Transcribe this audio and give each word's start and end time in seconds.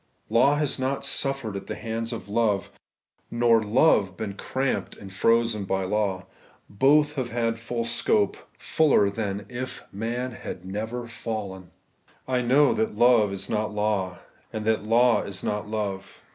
Law 0.31 0.55
has 0.55 0.79
not 0.79 1.05
suffered 1.05 1.55
at 1.55 1.67
the 1.67 1.75
hands 1.75 2.11
of 2.11 2.27
love, 2.27 2.71
nor 3.29 3.61
love 3.61 4.17
been 4.17 4.33
cramped 4.33 4.97
and 4.97 5.13
frozen 5.13 5.63
by 5.63 5.83
law. 5.83 6.25
Both 6.67 7.13
have 7.13 7.29
had 7.29 7.59
full 7.59 7.83
scope, 7.83 8.35
fuller 8.57 9.09
scope 9.09 9.15
than 9.15 9.45
if 9.47 9.83
man 9.91 10.31
had 10.31 10.65
never 10.65 11.05
fallen. 11.07 11.69
I 12.27 12.41
know 12.41 12.73
that 12.73 12.95
love 12.95 13.31
is 13.31 13.47
not 13.47 13.75
law, 13.75 14.17
and 14.51 14.65
that 14.65 14.83
law 14.83 15.21
is 15.21 15.43
not 15.43 15.69
love. 15.69 16.23